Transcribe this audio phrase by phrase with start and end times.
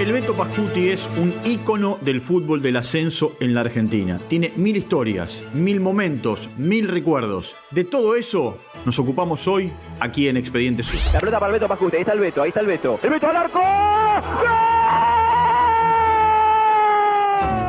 [0.00, 4.18] El Beto Pascuti es un ícono del fútbol del ascenso en la Argentina.
[4.28, 7.54] Tiene mil historias, mil momentos, mil recuerdos.
[7.70, 10.98] De todo eso nos ocupamos hoy aquí en Expediente Sur.
[11.12, 12.98] La pelota para el Beto Pascuti, ahí está el Beto, ahí está el Beto.
[13.02, 13.60] ¡El Beto al arco!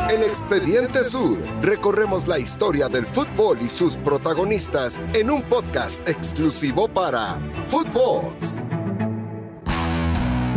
[0.09, 6.87] En Expediente Sur recorremos la historia del fútbol y sus protagonistas en un podcast exclusivo
[6.87, 7.37] para
[7.67, 8.63] Footbox.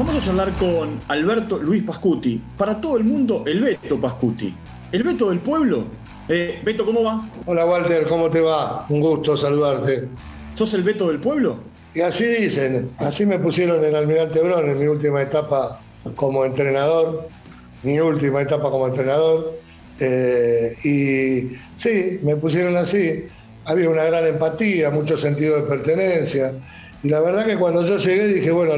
[0.07, 2.39] Vamos a charlar con Alberto Luis Pascuti.
[2.59, 4.55] Para todo el mundo, el Beto Pascuti.
[4.93, 5.87] El Beto del pueblo.
[6.29, 7.27] Eh, Beto, ¿cómo va?
[7.47, 8.85] Hola Walter, ¿cómo te va?
[8.91, 10.07] Un gusto saludarte.
[10.57, 11.57] ¿Sos el Beto del pueblo?
[11.95, 15.81] Y así dicen, así me pusieron en Almirante Brón en mi última etapa
[16.17, 17.27] como entrenador,
[17.83, 19.59] mi última etapa como entrenador.
[20.01, 23.25] Eh, y sí, me pusieron así.
[23.65, 26.53] Había una gran empatía, mucho sentido de pertenencia.
[27.05, 28.73] Y la verdad que cuando yo llegué dije, bueno,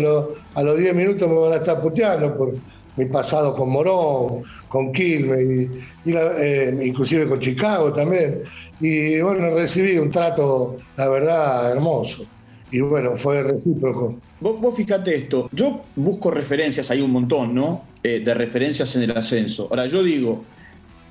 [0.54, 2.54] a, los 10 minutos me van a estar puteando por
[2.96, 5.70] mi pasado con Morón, con Quilmes,
[6.04, 8.42] y, eh, inclusive con Chicago también.
[8.80, 12.26] Y bueno, recibí un trato, la verdad, hermoso.
[12.72, 14.16] Y bueno, fue recíproco.
[14.40, 17.84] Vos, vos fijate esto, yo busco referencias, hay un montón, ¿no?
[18.02, 19.68] Eh, de referencias en el ascenso.
[19.70, 20.42] Ahora, yo digo,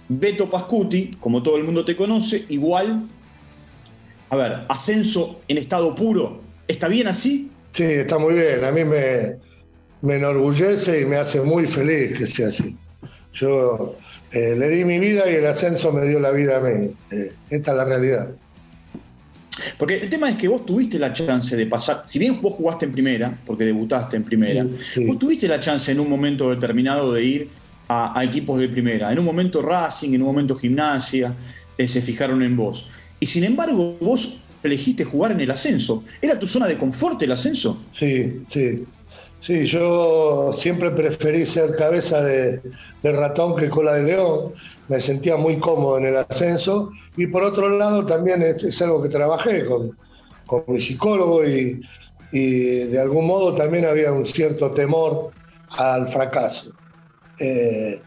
[0.09, 3.07] Beto Pascuti, como todo el mundo te conoce, igual,
[4.29, 7.51] a ver, ascenso en estado puro, ¿Está bien así?
[7.71, 8.63] Sí, está muy bien.
[8.63, 9.37] A mí me,
[10.01, 12.75] me enorgullece y me hace muy feliz que sea así.
[13.33, 13.97] Yo
[14.31, 16.91] eh, le di mi vida y el ascenso me dio la vida a mí.
[17.11, 18.29] Eh, esta es la realidad.
[19.77, 22.85] Porque el tema es que vos tuviste la chance de pasar, si bien vos jugaste
[22.85, 24.65] en primera, porque debutaste en primera,
[25.07, 27.49] vos tuviste la chance en un momento determinado de ir
[27.87, 29.11] a, equipos de primera.
[29.11, 31.33] En un momento Racing, en un momento Gimnasia,
[31.77, 32.87] eh, se fijaron en vos.
[33.19, 36.03] Y sin embargo, vos elegiste jugar en el ascenso.
[36.21, 37.85] ¿Era tu zona de confort el ascenso?
[37.91, 38.85] Sí, sí.
[39.45, 42.61] Sí, yo siempre preferí ser cabeza de,
[43.03, 44.53] ratón que cola de león.
[44.87, 46.89] Me sentía muy cómodo en el ascenso.
[47.15, 49.95] Y por otro lado, también es, algo que trabajé con,
[50.67, 51.79] mi psicólogo y,
[52.31, 55.29] de algún modo también había un cierto temor
[55.69, 56.71] al fracaso.
[57.39, 58.01] Eh,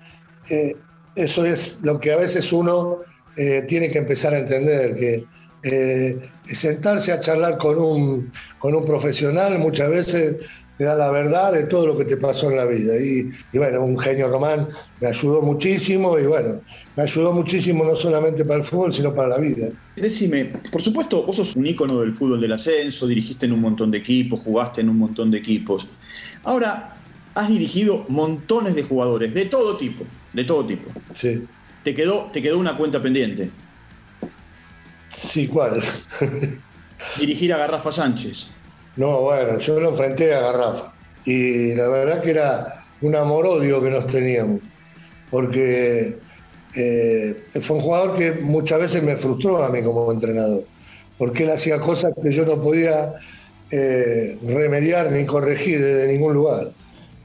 [0.50, 0.76] eh,
[1.14, 2.98] eso es lo que a veces uno
[3.36, 5.24] eh, tiene que empezar a entender, que
[5.62, 10.36] eh, sentarse a charlar con un, con un profesional muchas veces
[10.78, 12.96] te da la verdad de todo lo que te pasó en la vida.
[12.96, 14.68] Y, bueno, un genio román
[15.00, 16.60] me ayudó muchísimo y bueno,
[16.96, 19.70] me ayudó muchísimo no solamente para el fútbol, sino para la vida.
[19.96, 23.90] Decime, por supuesto, vos sos un ícono del fútbol del ascenso, dirigiste en un montón
[23.90, 25.84] de equipos, jugaste en un montón de equipos.
[26.44, 26.94] Ahora,
[27.34, 30.90] has dirigido montones de jugadores, de todo tipo, de todo tipo.
[31.12, 31.42] Sí.
[31.82, 33.50] Te quedó, te quedó una cuenta pendiente.
[35.16, 35.82] Sí, ¿cuál?
[37.18, 38.48] Dirigir a Garrafa Sánchez.
[38.96, 40.92] No, bueno, yo lo enfrenté a Garrafa.
[41.24, 44.60] Y la verdad que era un amor-odio que nos teníamos.
[45.30, 46.18] Porque
[46.74, 50.64] eh, fue un jugador que muchas veces me frustró a mí como entrenador.
[51.16, 53.14] Porque él hacía cosas que yo no podía
[53.70, 56.72] eh, remediar ni corregir desde ningún lugar.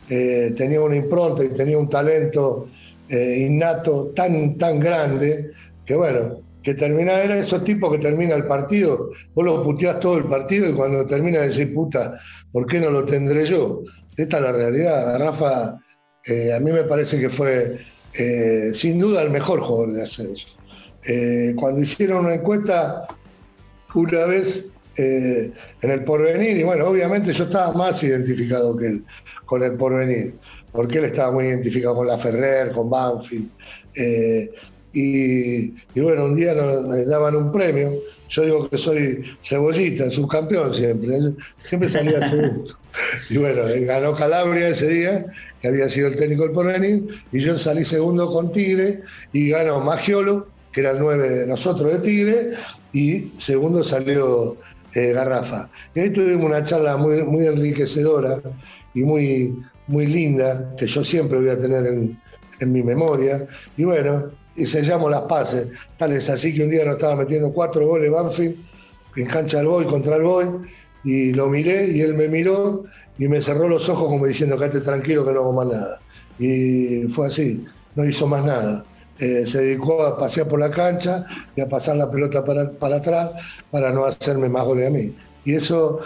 [0.09, 2.67] Eh, tenía una impronta y tenía un talento
[3.09, 5.51] innato tan, tan grande
[5.85, 10.17] que, bueno, que termina, era esos tipos que termina el partido, vos lo puteás todo
[10.17, 12.17] el partido y cuando termina de decir, puta,
[12.51, 13.81] ¿por qué no lo tendré yo?
[14.15, 15.19] Esta es la realidad.
[15.19, 15.77] Rafa,
[16.25, 17.79] eh, a mí me parece que fue
[18.13, 20.57] eh, sin duda el mejor jugador de ascenso.
[21.05, 23.07] Eh, cuando hicieron una encuesta
[23.93, 29.05] una vez en el porvenir, y bueno, obviamente yo estaba más identificado que él
[29.45, 30.35] con el porvenir,
[30.71, 33.49] porque él estaba muy identificado con la Ferrer, con Banfield.
[34.93, 37.91] Y, bueno, un día nos, daban un premio.
[38.29, 41.17] Yo digo que soy cebollita, subcampeón siempre.
[41.65, 42.77] Siempre salía segundo.
[43.29, 45.25] Y bueno, ganó Calabria ese día,
[45.61, 49.01] que había sido el técnico del porvenir, y yo salí segundo con Tigre,
[49.33, 52.49] y ganó Magiolo, que era el 9 de nosotros de Tigre,
[52.91, 54.55] y segundo salió
[54.93, 55.69] eh, Garrafa.
[55.95, 58.39] Y ahí tuvimos una charla muy, muy enriquecedora
[58.93, 62.19] y muy, muy linda, que yo siempre voy a tener en,
[62.59, 63.45] en mi memoria.
[63.75, 65.67] Y bueno, y sellamos las pases.
[65.97, 68.55] Tal es así que un día nos estaba metiendo cuatro goles Banfield
[69.15, 70.47] en cancha del Boy contra el Boy
[71.03, 72.83] y lo miré y él me miró
[73.17, 75.99] y me cerró los ojos como diciendo quédate tranquilo que no hago más nada.
[76.39, 77.65] Y fue así,
[77.95, 78.85] no hizo más nada.
[79.19, 82.97] Eh, se dedicó a pasear por la cancha y a pasar la pelota para, para
[82.97, 83.31] atrás
[83.69, 85.15] para no hacerme más goles a mí.
[85.45, 85.99] Y eso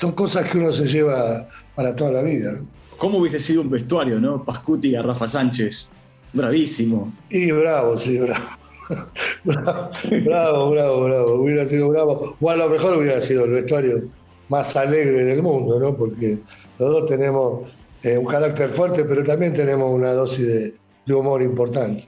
[0.00, 2.60] son cosas que uno se lleva para toda la vida.
[2.98, 4.44] ¿Cómo hubiese sido un vestuario, no?
[4.44, 5.88] Pascuti y Rafa Sánchez
[6.32, 7.12] Bravísimo.
[7.28, 8.18] Y bravo, sí,
[9.44, 9.90] bravo.
[10.24, 12.36] bravo, bravo, bravo, Hubiera sido bravo.
[12.40, 14.08] O a lo mejor hubiera sido el vestuario
[14.48, 15.96] más alegre del mundo, ¿no?
[15.96, 16.40] Porque
[16.78, 17.68] los dos tenemos
[18.02, 22.04] eh, un carácter fuerte, pero también tenemos una dosis de, humor importante.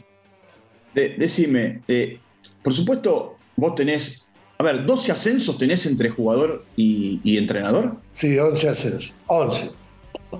[0.94, 2.18] decime, eh,
[2.62, 4.28] por supuesto, vos tenés,
[4.58, 7.96] a ver, 12 ascensos tenés entre jugador y, entrenador.
[8.12, 9.70] Sí, 11 ascensos, 11.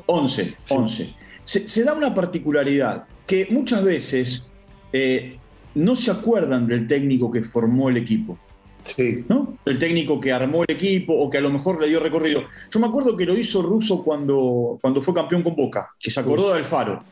[0.06, 1.14] 11, 11.
[1.44, 4.46] Se, da una particularidad que muchas veces
[4.92, 5.38] eh,
[5.74, 8.38] no se acuerdan del técnico que formó el equipo.
[8.84, 9.24] Sí.
[9.26, 9.56] ¿no?
[9.64, 12.42] El técnico que armó el equipo o que a lo mejor le dio recorrido.
[12.70, 16.20] Yo me acuerdo que lo hizo Russo cuando, cuando fue campeón con Boca, que se
[16.20, 17.02] acordó del Faro.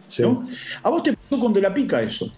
[0.83, 2.31] ¿A vos te pasó con De la Pica eso?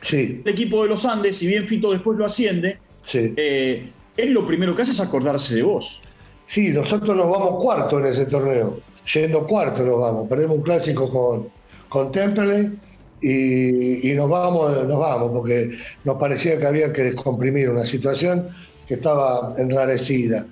[0.00, 0.40] Sí.
[0.42, 2.78] El equipo de los Andes, si bien Fito después lo asciende.
[3.12, 6.00] Eh, él lo primero que hace es acordarse de vos.
[6.46, 8.80] Sí, nosotros nos vamos cuarto en ese torneo.
[9.12, 10.26] Yendo cuarto nos vamos.
[10.26, 11.50] Perdemos un clásico con,
[11.90, 12.78] con Temple
[13.22, 18.48] y, nos vamos, nos vamos, porque nos parecía que había que descomprimir una situación
[18.86, 20.46] que estaba enrarecida.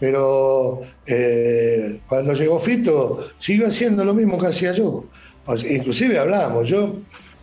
[0.00, 5.04] Pero eh, cuando llegó Fito, siguió haciendo lo mismo que hacía yo.
[5.68, 6.96] inclusive hablamos, yo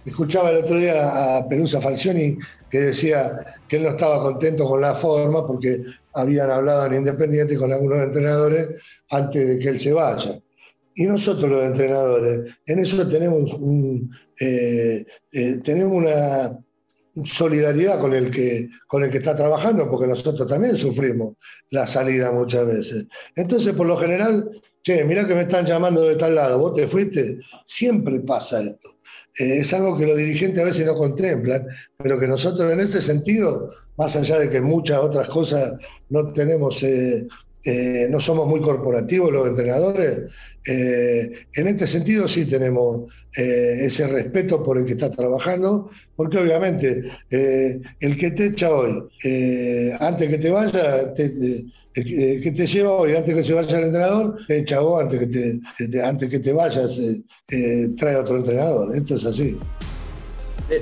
[0.06, 2.38] escuchaba el otro día a Pelusa Falcioni
[2.70, 7.58] que decía que él no estaba contento con la forma porque habían hablado en Independiente
[7.58, 8.70] con algunos entrenadores
[9.10, 10.40] antes de que él se vaya.
[10.96, 14.12] Y nosotros los entrenadores, en eso tenemos un,
[14.44, 16.58] eh, eh, tenemos una
[17.26, 21.36] solidaridad con el, que, con el que está trabajando, porque nosotros también sufrimos
[21.70, 23.06] la salida muchas veces.
[23.36, 24.50] Entonces, por lo general,
[24.82, 28.98] che, mira que me están llamando de tal lado, vos te fuiste, siempre pasa esto.
[29.38, 31.68] Eh, es algo que los dirigentes a veces no contemplan,
[31.98, 35.74] pero que nosotros en este sentido, más allá de que muchas otras cosas
[36.10, 36.84] no tenemos,
[38.10, 40.32] no somos muy corporativos los entrenadores,
[40.66, 46.38] eh, en este sentido sí tenemos eh, ese respeto por el que está trabajando, porque
[46.38, 49.04] obviamente eh, el que te echa hoy,
[50.00, 54.38] antes que te vaya, el que te lleva hoy, antes que se vaya el entrenador,
[54.48, 55.28] te echa vos, antes que
[55.88, 57.00] te, antes que te vayas,
[57.98, 58.96] trae otro entrenador.
[58.96, 59.58] Esto es así.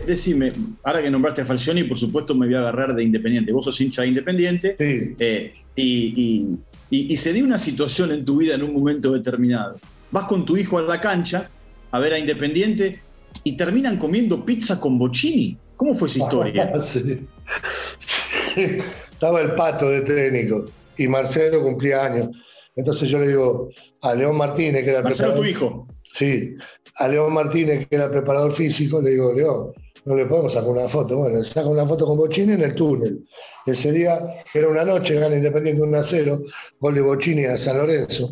[0.06, 0.52] Decime,
[0.84, 3.52] ahora que nombraste a Falcioni, por supuesto me voy a agarrar de Independiente.
[3.52, 4.76] Vos sos hincha de Independiente.
[4.78, 5.52] Sí.
[5.76, 6.60] y
[6.92, 9.80] y, se dio una situación en tu vida en un momento determinado.
[10.12, 11.50] Vas con tu hijo a la cancha
[11.92, 13.00] a ver a Independiente
[13.44, 15.56] y terminan comiendo pizza con bochini.
[15.76, 16.74] ¿Cómo fue esa historia?
[18.56, 20.66] Estaba el pato de técnico
[20.98, 22.30] y Marcelo cumplía años.
[22.76, 23.70] Entonces yo le digo
[24.02, 25.88] a León Martínez, que era el Marcelo, tu hijo.
[26.12, 26.56] Sí,
[26.96, 29.74] a León Martínez, que era preparador físico, le digo, León,
[30.06, 31.18] no le podemos sacar una foto.
[31.18, 33.24] Bueno, saca una foto con Bochini en el túnel.
[33.66, 34.20] Ese día
[34.54, 36.44] era una noche, gana Independiente 1 a 0,
[36.80, 38.32] gol de Bochini a San Lorenzo.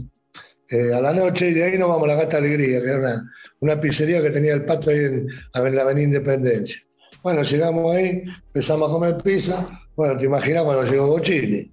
[0.70, 3.22] Eh, a la noche y de ahí nos vamos a la Gata Alegría, que era
[3.62, 6.82] una, pizzería que tenía el pato ahí en, la Avenida Independencia.
[7.24, 9.68] Bueno, llegamos ahí, empezamos a comer pizza.
[9.96, 11.72] Bueno, te imaginas cuando llegó Bochini.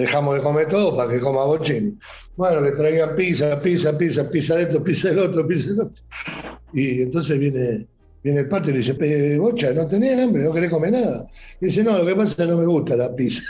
[0.00, 1.96] Dejamos de comer todo para que coma Bochini.
[2.36, 6.02] Bueno, le traían pizza, pizza, pizza, pizza de esto, pizza del otro, pizza del otro.
[6.72, 7.86] Y entonces viene
[8.26, 10.42] Viene el pato y le dice, Bocha, ¿no tenés hambre?
[10.42, 11.28] ¿No querés comer nada?
[11.60, 13.40] Y dice, no, lo que pasa es que no me gusta la pizza.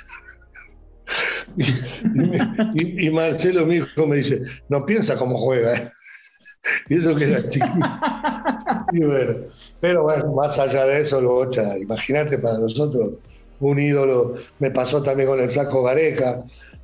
[2.75, 5.73] y, Marcelo, mi hijo, me dice, no piensa cómo juega.
[5.73, 5.91] ¿eh?
[6.91, 7.89] y eso que era chiquito.
[8.93, 9.37] y bueno,
[9.81, 13.15] pero bueno, más allá de eso, lo Bocha, imagínate para nosotros,
[13.61, 14.35] un ídolo.
[14.59, 16.43] Me pasó también con el flaco Gareca.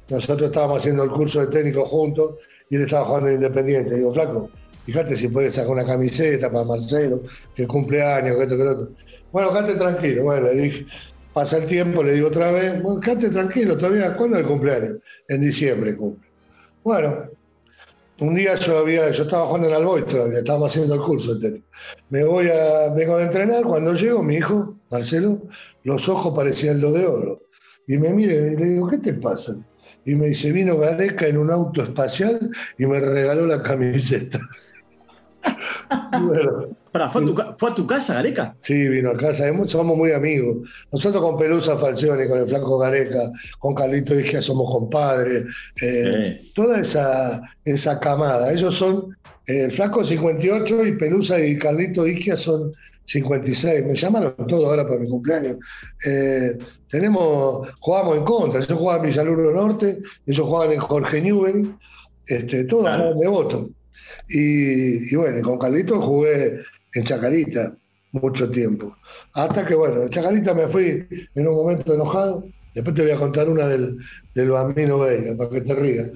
[0.08, 2.36] Nosotros estábamos haciendo el curso de técnico juntos
[2.70, 3.96] y él estaba jugando en Independiente.
[3.96, 4.50] Digo, flaco,
[4.84, 7.22] Fíjate si puedes sacar una camiseta para Marcelo,
[7.54, 8.88] que cumple años, que esto, que lo otro.
[9.31, 10.24] Bueno, quédate tranquilo.
[10.24, 10.86] Bueno, le dije,
[11.32, 14.98] pasa el tiempo, le digo otra vez, bueno, quédate tranquilo, todavía, ¿cuándo es el cumpleaños?
[15.29, 16.29] En diciembre cumple.
[16.82, 17.29] Bueno,
[18.20, 21.62] un día yo había, yo estaba jugando en Alboy todavía, estábamos haciendo el curso de
[22.10, 25.43] Me voy a, vengo a entrenar, cuando llego, mi hijo, Marcelo,
[25.84, 27.41] los ojos parecían los de oro.
[27.89, 29.56] Y me mira y le digo, ¿qué te pasa?
[30.05, 34.41] Y me dice, vino Gareca en un auto espacial y me regaló la camiseta.
[36.93, 38.55] ¿fue, a tu, casa, Gareca?
[38.61, 39.46] Sí, vino a casa.
[39.67, 40.69] Somos muy amigos.
[40.93, 45.46] Nosotros con Pelusa Falcioni, con el Flaco Gareca, con Carlito Isquia somos compadres.
[45.81, 48.53] Eh, toda esa, esa camada.
[48.53, 52.72] Ellos son el Flaco 58 y Pelusa y Carlito Isquia son
[53.06, 53.87] 56.
[53.87, 55.56] Me llamaron todos ahora para mi cumpleaños.
[56.05, 58.61] Eh, tenemos, jugamos en contra.
[58.61, 61.75] Yo jugaba en Villaluro Norte, ellos jugaban en Jorge Newbery.
[62.27, 63.71] Este, todos de voto.
[64.29, 66.61] Y, bueno, con Carlito jugué
[66.94, 67.77] en Chacarita
[68.13, 68.97] mucho tiempo.
[69.35, 72.44] Hasta que, bueno, en Chacarita me fui en un momento enojado.
[72.75, 73.99] Después te voy a contar una del,
[74.35, 76.09] del Bambino Vega, para que te rías.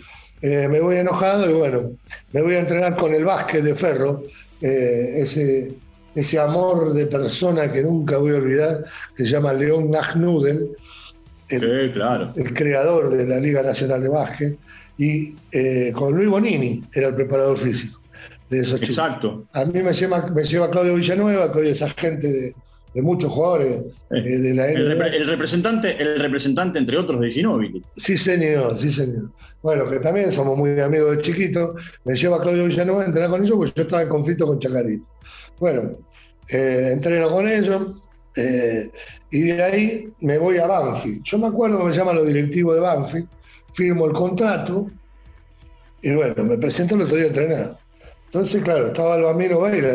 [0.43, 1.93] Eh, me voy enojado y bueno,
[2.33, 4.23] me voy a entrenar con el básquet de Ferro,
[4.61, 5.75] eh, ese,
[6.16, 10.70] ese amor de persona que nunca voy a olvidar, que se llama León Nagnudel,
[11.50, 12.32] el, claro.
[12.35, 14.58] el creador de la Liga Nacional de Básquet,
[14.99, 18.00] y eh, con Luis Bonini era el preparador físico.
[18.49, 18.96] de esos chicos.
[18.96, 19.44] Exacto.
[19.52, 22.54] A mí me lleva, me lleva Claudio Villanueva, que hoy es agente de,
[22.94, 27.82] de muchos jugadores eh, de la el, el, representante, el representante, entre otros, de Ginóbili.
[27.99, 29.30] Sí, señor, sí, señor.
[29.62, 31.75] Bueno, que también somos muy amigos de chiquito.
[32.04, 35.04] Me lleva Claudio Villanueva a entrenar con ellos porque yo estaba en conflicto con Chacarito.
[35.58, 35.96] Bueno,
[36.48, 38.02] eh, entreno con ellos
[38.36, 38.90] eh,
[39.30, 41.22] y de ahí me voy a Banfield.
[41.25, 43.28] Yo me acuerdo que me llaman los directivos de Banfield,
[43.72, 44.90] firmo el contrato
[46.02, 47.78] y bueno, me presento el otro día a entrenar.
[48.26, 49.94] Entonces, claro, estaba el Bambino Veira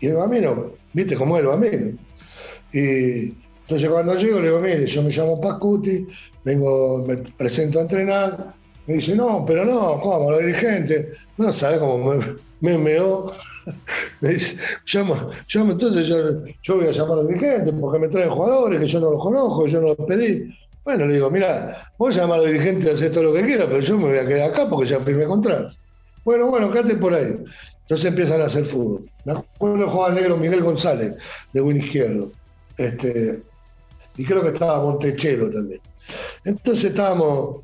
[0.00, 1.98] Y el Bambino, viste cómo es el Bambino.
[2.72, 6.06] Y entonces cuando llego le digo, mire, yo me llamo Pascuti,
[6.44, 8.54] vengo, me presento a entrenar.
[8.86, 10.30] Me dice, no, pero no, ¿cómo?
[10.30, 11.16] Los dirigentes.
[11.36, 13.32] No, ¿sabes cómo me, me meó?
[14.20, 18.08] me dice, llamo, llamo, entonces yo, yo voy a llamar a los dirigentes porque me
[18.08, 20.56] traen jugadores que yo no los conozco, yo no los pedí.
[20.84, 23.66] Bueno, le digo, mira, vos llamar a los dirigentes y hacer todo lo que quieras,
[23.66, 25.74] pero yo me voy a quedar acá porque ya firmé contrato.
[26.24, 27.36] Bueno, bueno, quédate por ahí.
[27.82, 29.10] Entonces empiezan a hacer fútbol.
[29.24, 31.14] Me acuerdo jugaba negro Miguel González,
[31.52, 32.30] de buen izquierdo.
[32.76, 33.42] Este,
[34.16, 35.80] y creo que estaba Montechelo también.
[36.44, 37.62] Entonces estábamos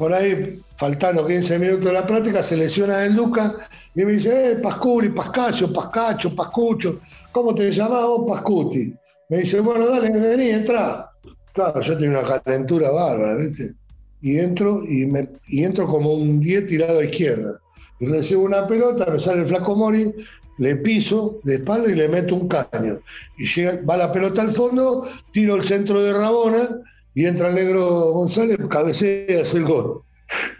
[0.00, 3.52] por ahí, faltando 15 minutos de la práctica, se lesiona el Lucas
[3.94, 8.94] y me dice, eh, Pascuri, Pascasio, Pascacho, Pascucho, ¿cómo te llamás vos, Pascuti?
[9.28, 11.10] Me dice, bueno, dale, vení, entra.
[11.52, 13.74] Claro, yo tenía una calentura bárbara, ¿viste?
[14.22, 17.60] Y entro, y, me, y entro como un 10 tirado a izquierda.
[17.98, 20.14] Y recibo una pelota, me sale el flaco Mori,
[20.56, 23.00] le piso de espalda y le meto un caño.
[23.36, 26.68] Y llega, va la pelota al fondo, tiro el centro de Rabona
[27.14, 30.02] y entra el negro González, cabecea y hace el gol.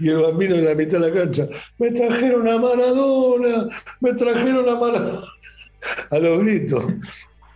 [0.00, 1.46] Y el bambino en la mitad de la cancha,
[1.78, 3.68] me trajeron a Maradona,
[4.00, 5.26] me trajeron a Maradona,
[6.10, 6.84] a los gritos.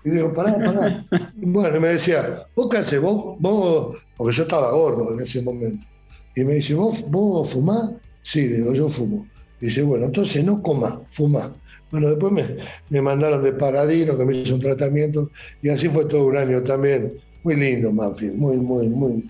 [0.05, 1.07] Y digo, pará, pará.
[1.37, 3.01] Bueno, me decía, ¿vos qué haces?
[3.01, 5.85] ¿Vos, vos, porque yo estaba gordo en ese momento.
[6.37, 7.91] Y me dice, ¿vos, vos fumás?
[8.23, 9.27] Sí, digo, yo fumo.
[9.61, 11.55] Dice, bueno, entonces no coma, fuma.
[11.91, 12.57] Bueno, después me,
[12.91, 15.31] me mandaron de Paradino, que me hizo un tratamiento,
[15.63, 17.15] y así fue todo un año también.
[17.45, 19.23] Muy lindo, Manfield, muy, muy, muy,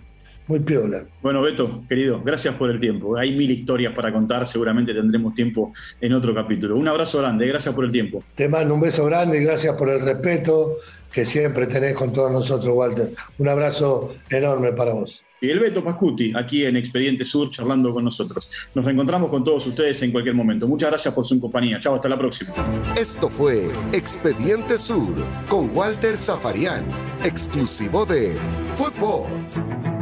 [0.46, 1.04] muy piola.
[1.22, 3.16] Bueno, Beto, querido, gracias por el tiempo.
[3.16, 6.76] Hay mil historias para contar, seguramente tendremos tiempo en otro capítulo.
[6.76, 8.22] Un abrazo grande, gracias por el tiempo.
[8.34, 10.76] Te mando un beso grande y gracias por el respeto
[11.10, 13.12] que siempre tenés con todos nosotros, Walter.
[13.38, 15.24] Un abrazo enorme para vos.
[15.40, 18.48] Y el Beto Pascuti, aquí en Expediente Sur, charlando con nosotros.
[18.74, 20.66] Nos reencontramos con todos ustedes en cualquier momento.
[20.66, 21.78] Muchas gracias por su compañía.
[21.78, 22.52] Chao, hasta la próxima.
[22.98, 25.14] Esto fue Expediente Sur
[25.48, 26.84] con Walter Zafarian,
[27.22, 28.34] exclusivo de
[28.74, 29.93] Footbox.